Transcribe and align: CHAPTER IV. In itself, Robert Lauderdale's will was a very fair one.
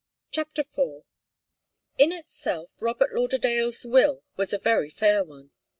CHAPTER 0.31 0.61
IV. 0.63 1.03
In 1.99 2.11
itself, 2.11 2.81
Robert 2.81 3.13
Lauderdale's 3.13 3.85
will 3.85 4.23
was 4.35 4.51
a 4.51 4.57
very 4.57 4.89
fair 4.89 5.23
one. 5.23 5.51